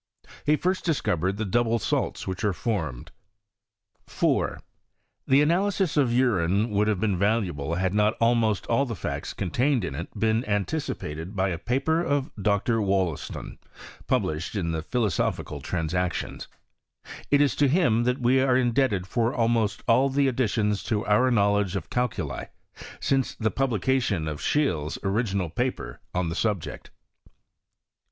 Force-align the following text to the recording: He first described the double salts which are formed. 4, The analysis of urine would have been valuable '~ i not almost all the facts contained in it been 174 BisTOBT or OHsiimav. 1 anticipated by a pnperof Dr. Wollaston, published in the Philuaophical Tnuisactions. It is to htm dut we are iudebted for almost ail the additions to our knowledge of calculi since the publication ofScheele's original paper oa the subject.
He 0.47 0.55
first 0.55 0.83
described 0.83 1.37
the 1.37 1.45
double 1.45 1.77
salts 1.77 2.25
which 2.25 2.43
are 2.43 2.53
formed. 2.53 3.11
4, 4.07 4.59
The 5.27 5.43
analysis 5.43 5.95
of 5.95 6.11
urine 6.11 6.71
would 6.71 6.87
have 6.87 6.99
been 6.99 7.19
valuable 7.19 7.75
'~ 7.75 7.75
i 7.75 7.87
not 7.89 8.15
almost 8.19 8.65
all 8.65 8.87
the 8.87 8.95
facts 8.95 9.31
contained 9.35 9.85
in 9.85 9.93
it 9.93 10.07
been 10.19 10.37
174 10.37 10.37
BisTOBT 10.37 10.39
or 10.39 10.41
OHsiimav. 10.41 10.55
1 10.55 10.55
anticipated 10.55 11.35
by 11.35 11.49
a 11.49 11.59
pnperof 11.59 12.31
Dr. 12.41 12.81
Wollaston, 12.81 13.57
published 14.07 14.55
in 14.55 14.71
the 14.71 14.81
Philuaophical 14.81 15.61
Tnuisactions. 15.61 16.47
It 17.29 17.39
is 17.39 17.55
to 17.57 17.69
htm 17.69 18.03
dut 18.05 18.17
we 18.17 18.41
are 18.41 18.55
iudebted 18.55 19.05
for 19.05 19.31
almost 19.35 19.83
ail 19.87 20.09
the 20.09 20.27
additions 20.27 20.81
to 20.85 21.05
our 21.05 21.29
knowledge 21.29 21.75
of 21.75 21.91
calculi 21.91 22.45
since 22.99 23.35
the 23.35 23.51
publication 23.51 24.23
ofScheele's 24.25 24.97
original 25.03 25.51
paper 25.51 26.01
oa 26.15 26.27
the 26.27 26.33
subject. 26.33 26.89